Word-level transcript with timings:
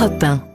Europe 0.00 0.18
1. 0.18 0.49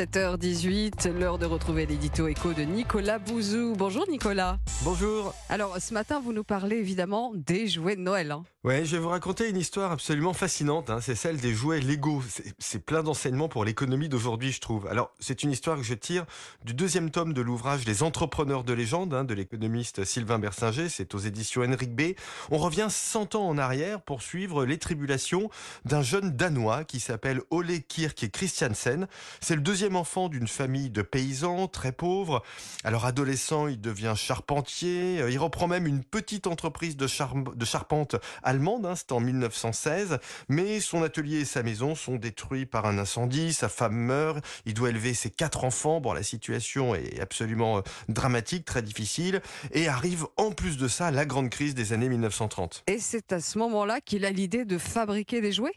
7h18, 0.00 1.10
l'heure 1.12 1.36
de 1.36 1.44
retrouver 1.44 1.84
l'édito 1.84 2.26
écho 2.26 2.54
de 2.54 2.62
Nicolas 2.62 3.18
Bouzou. 3.18 3.74
Bonjour 3.76 4.06
Nicolas. 4.08 4.58
Bonjour. 4.82 5.34
Alors 5.50 5.76
ce 5.78 5.92
matin, 5.92 6.22
vous 6.24 6.32
nous 6.32 6.42
parlez 6.42 6.76
évidemment 6.76 7.32
des 7.34 7.68
jouets 7.68 7.96
de 7.96 8.00
Noël. 8.00 8.30
hein. 8.30 8.42
Ouais, 8.64 8.84
je 8.86 8.92
vais 8.96 9.02
vous 9.02 9.08
raconter 9.10 9.48
une 9.50 9.56
histoire 9.58 9.92
absolument 9.92 10.32
fascinante. 10.32 10.88
hein. 10.88 11.00
C'est 11.02 11.14
celle 11.14 11.36
des 11.38 11.52
jouets 11.52 11.80
Lego. 11.80 12.22
C'est- 12.58 12.78
plein 12.78 13.02
d'enseignements 13.02 13.48
pour 13.50 13.64
l'économie 13.66 14.08
d'aujourd'hui, 14.08 14.52
je 14.52 14.60
trouve. 14.60 14.86
Alors, 14.86 15.12
c'est 15.18 15.42
une 15.42 15.50
histoire 15.50 15.76
que 15.76 15.82
je 15.82 15.92
tire 15.94 16.24
du 16.64 16.72
deuxième 16.72 17.10
tome 17.10 17.34
de 17.34 17.42
l'ouvrage 17.42 17.84
Les 17.86 18.02
entrepreneurs 18.02 18.64
de 18.64 18.72
légende 18.72 19.12
hein, 19.12 19.24
de 19.24 19.34
l'économiste 19.34 20.04
Sylvain 20.04 20.38
Bersinger. 20.38 20.88
C'est 20.88 21.14
aux 21.14 21.18
éditions 21.18 21.62
Henrik 21.62 21.94
B. 21.94 22.14
On 22.50 22.56
revient 22.56 22.86
100 22.88 23.34
ans 23.34 23.46
en 23.46 23.58
arrière 23.58 24.00
pour 24.00 24.22
suivre 24.22 24.64
les 24.64 24.78
tribulations 24.78 25.50
d'un 25.84 26.00
jeune 26.02 26.30
Danois 26.30 26.84
qui 26.84 27.00
s'appelle 27.00 27.42
Ole 27.50 27.82
Kirk 27.86 28.30
Christiansen. 28.32 29.06
C'est 29.40 29.54
le 29.56 29.60
deuxième 29.62 29.89
enfant 29.96 30.28
d'une 30.28 30.48
famille 30.48 30.90
de 30.90 31.02
paysans 31.02 31.68
très 31.68 31.92
pauvres. 31.92 32.42
Alors, 32.84 33.04
adolescent, 33.04 33.66
il 33.66 33.80
devient 33.80 34.14
charpentier. 34.16 35.20
Euh, 35.20 35.30
Il 35.30 35.38
reprend 35.38 35.68
même 35.68 35.86
une 35.86 36.04
petite 36.04 36.46
entreprise 36.46 36.96
de, 36.96 37.06
de 37.54 37.64
charpente 37.64 38.16
allemande, 38.42 38.86
hein, 38.86 38.94
c'était 38.94 39.12
en 39.12 39.20
1916, 39.20 40.18
mais 40.48 40.80
son 40.80 41.02
atelier 41.02 41.40
et 41.40 41.44
sa 41.44 41.62
maison 41.62 41.94
sont 41.94 42.16
détruits 42.16 42.66
par 42.66 42.86
un 42.86 42.98
incendie, 42.98 43.52
sa 43.52 43.68
femme 43.68 43.94
meurt, 43.94 44.44
il 44.66 44.74
doit 44.74 44.90
élever 44.90 45.14
ses 45.14 45.30
quatre 45.30 45.64
enfants, 45.64 46.00
bon 46.00 46.12
la 46.12 46.22
situation 46.22 46.94
est 46.94 47.20
absolument 47.20 47.78
euh, 47.78 47.82
dramatique, 48.08 48.64
très 48.64 48.82
difficile, 48.82 49.40
et 49.72 49.88
arrive 49.88 50.26
en 50.36 50.50
plus 50.50 50.76
de 50.76 50.88
ça 50.88 51.10
la 51.10 51.26
grande 51.26 51.50
crise 51.50 51.74
des 51.74 51.92
années 51.92 52.08
1930. 52.08 52.84
Et 52.86 52.98
c'est 52.98 53.32
à 53.32 53.40
ce 53.40 53.58
moment-là 53.58 54.00
qu'il 54.00 54.24
a 54.24 54.30
l'idée 54.30 54.64
de 54.64 54.78
fabriquer 54.78 55.40
des 55.40 55.52
jouets? 55.52 55.74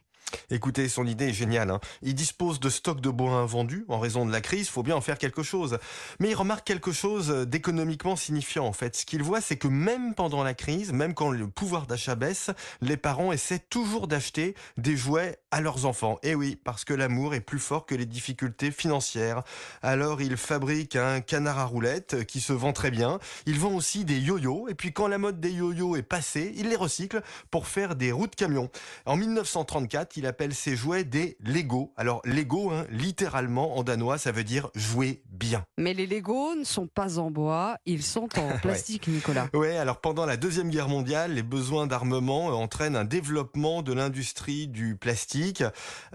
Écoutez, 0.49 0.89
son 0.89 1.05
idée 1.05 1.29
est 1.29 1.33
géniale. 1.33 1.71
hein. 1.71 1.79
Il 2.01 2.15
dispose 2.15 2.59
de 2.59 2.69
stocks 2.69 3.01
de 3.01 3.09
bois 3.09 3.31
invendus 3.33 3.85
en 3.87 3.99
raison 3.99 4.25
de 4.25 4.31
la 4.31 4.41
crise. 4.41 4.69
faut 4.69 4.83
bien 4.83 4.95
en 4.95 5.01
faire 5.01 5.17
quelque 5.17 5.43
chose. 5.43 5.77
Mais 6.19 6.29
il 6.31 6.35
remarque 6.35 6.65
quelque 6.65 6.91
chose 6.91 7.29
d'économiquement 7.29 8.15
signifiant 8.15 8.65
en 8.65 8.73
fait. 8.73 8.95
Ce 8.95 9.05
qu'il 9.05 9.23
voit, 9.23 9.41
c'est 9.41 9.57
que 9.57 9.67
même 9.67 10.15
pendant 10.15 10.43
la 10.43 10.53
crise, 10.53 10.91
même 10.91 11.13
quand 11.13 11.31
le 11.31 11.47
pouvoir 11.47 11.87
d'achat 11.87 12.15
baisse, 12.15 12.49
les 12.81 12.97
parents 12.97 13.31
essaient 13.31 13.63
toujours 13.69 14.07
d'acheter 14.07 14.55
des 14.77 14.95
jouets 14.97 15.39
à 15.51 15.61
leurs 15.61 15.85
enfants. 15.85 16.17
Et 16.23 16.35
oui, 16.35 16.57
parce 16.63 16.83
que 16.83 16.93
l'amour 16.93 17.35
est 17.35 17.41
plus 17.41 17.59
fort 17.59 17.85
que 17.85 17.95
les 17.95 18.05
difficultés 18.05 18.71
financières. 18.71 19.43
Alors 19.81 20.21
il 20.21 20.37
fabrique 20.37 20.95
un 20.95 21.21
canard 21.21 21.59
à 21.59 21.65
roulettes 21.65 22.25
qui 22.25 22.41
se 22.41 22.53
vend 22.53 22.73
très 22.73 22.91
bien. 22.91 23.19
Il 23.45 23.59
vend 23.59 23.73
aussi 23.73 24.05
des 24.05 24.19
yo-yo. 24.19 24.67
Et 24.67 24.75
puis 24.75 24.93
quand 24.93 25.07
la 25.07 25.17
mode 25.17 25.39
des 25.39 25.51
yo-yo 25.51 25.95
est 25.95 26.03
passée, 26.03 26.53
il 26.55 26.69
les 26.69 26.75
recycle 26.75 27.21
pour 27.51 27.67
faire 27.67 27.95
des 27.95 28.11
roues 28.11 28.27
de 28.27 28.35
camion. 28.35 28.69
En 29.05 29.15
1934, 29.15 30.12
il 30.17 30.25
appelle 30.25 30.53
ses 30.53 30.75
jouets 30.75 31.03
des 31.03 31.37
Lego. 31.39 31.93
Alors 31.97 32.21
Lego, 32.25 32.71
hein, 32.71 32.85
littéralement 32.89 33.77
en 33.77 33.83
danois, 33.83 34.17
ça 34.17 34.31
veut 34.31 34.43
dire 34.43 34.69
jouer 34.75 35.21
bien. 35.29 35.65
Mais 35.77 35.93
les 35.93 36.07
Lego 36.07 36.55
ne 36.55 36.63
sont 36.63 36.87
pas 36.87 37.19
en 37.19 37.31
bois, 37.31 37.77
ils 37.85 38.03
sont 38.03 38.29
en 38.37 38.57
plastique 38.61 39.07
Nicolas. 39.07 39.47
Ouais, 39.53 39.77
alors 39.77 39.99
pendant 39.99 40.25
la 40.25 40.37
Deuxième 40.37 40.69
Guerre 40.69 40.89
mondiale, 40.89 41.33
les 41.33 41.43
besoins 41.43 41.87
d'armement 41.87 42.49
euh, 42.49 42.53
entraînent 42.53 42.95
un 42.95 43.05
développement 43.05 43.81
de 43.81 43.93
l'industrie 43.93 44.67
du 44.67 44.95
plastique. 44.95 45.63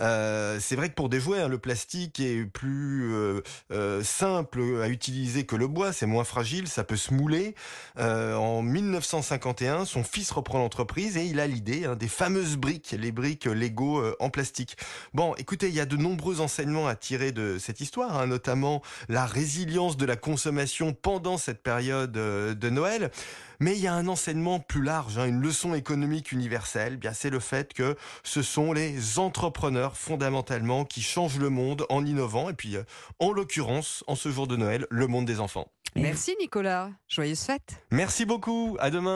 Euh, 0.00 0.58
c'est 0.60 0.76
vrai 0.76 0.88
que 0.88 0.94
pour 0.94 1.08
des 1.08 1.20
jouets, 1.20 1.40
hein, 1.40 1.48
le 1.48 1.58
plastique 1.58 2.20
est 2.20 2.44
plus 2.44 3.12
euh, 3.12 3.42
euh, 3.70 4.02
simple 4.02 4.62
à 4.82 4.88
utiliser 4.88 5.44
que 5.46 5.56
le 5.56 5.66
bois, 5.66 5.92
c'est 5.92 6.06
moins 6.06 6.24
fragile, 6.24 6.68
ça 6.68 6.84
peut 6.84 6.96
se 6.96 7.12
mouler. 7.12 7.54
En 7.98 8.62
1951, 8.62 9.84
son 9.84 10.04
fils 10.04 10.30
reprend 10.30 10.58
l'entreprise 10.58 11.16
et 11.16 11.24
il 11.24 11.40
a 11.40 11.46
l'idée 11.46 11.84
hein, 11.84 11.96
des 11.96 12.08
fameuses 12.08 12.56
briques, 12.56 12.94
les 12.98 13.12
briques 13.12 13.46
Lego 13.46 13.87
euh, 13.96 14.14
en 14.20 14.28
plastique. 14.28 14.76
Bon, 15.14 15.34
écoutez, 15.36 15.68
il 15.68 15.74
y 15.74 15.80
a 15.80 15.86
de 15.86 15.96
nombreux 15.96 16.42
enseignements 16.42 16.86
à 16.86 16.94
tirer 16.94 17.32
de 17.32 17.56
cette 17.58 17.80
histoire, 17.80 18.18
hein, 18.18 18.26
notamment 18.26 18.82
la 19.08 19.24
résilience 19.24 19.96
de 19.96 20.04
la 20.04 20.16
consommation 20.16 20.92
pendant 20.92 21.38
cette 21.38 21.62
période 21.62 22.16
euh, 22.18 22.54
de 22.54 22.68
Noël. 22.68 23.10
Mais 23.60 23.72
il 23.76 23.80
y 23.80 23.88
a 23.88 23.94
un 23.94 24.06
enseignement 24.06 24.60
plus 24.60 24.82
large, 24.82 25.18
hein, 25.18 25.26
une 25.26 25.40
leçon 25.40 25.74
économique 25.74 26.30
universelle. 26.30 26.92
Eh 26.94 26.96
Bien, 26.98 27.12
c'est 27.12 27.30
le 27.30 27.40
fait 27.40 27.72
que 27.72 27.96
ce 28.22 28.42
sont 28.42 28.72
les 28.72 29.18
entrepreneurs 29.18 29.96
fondamentalement 29.96 30.84
qui 30.84 31.02
changent 31.02 31.40
le 31.40 31.50
monde 31.50 31.84
en 31.88 32.04
innovant. 32.06 32.50
Et 32.50 32.54
puis, 32.54 32.76
euh, 32.76 32.84
en 33.18 33.32
l'occurrence, 33.32 34.04
en 34.06 34.14
ce 34.14 34.30
jour 34.30 34.46
de 34.46 34.56
Noël, 34.56 34.86
le 34.90 35.06
monde 35.06 35.24
des 35.24 35.40
enfants. 35.40 35.72
Merci 35.96 36.36
Nicolas, 36.38 36.90
joyeuses 37.08 37.42
fêtes. 37.42 37.82
Merci 37.90 38.24
beaucoup. 38.24 38.76
À 38.78 38.90
demain. 38.90 39.06